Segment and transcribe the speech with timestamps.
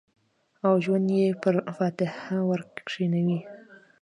[0.65, 3.39] او ژوند یې پر فاتحه ورکښېنوی